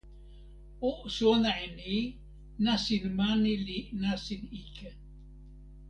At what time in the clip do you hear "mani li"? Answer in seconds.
3.17-3.79